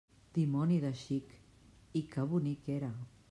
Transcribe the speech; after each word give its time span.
Dimoni 0.37 0.77
de 0.85 0.91
xic, 1.01 1.35
i 2.01 2.05
que 2.15 2.27
bonic 2.35 2.73
era! 2.81 2.93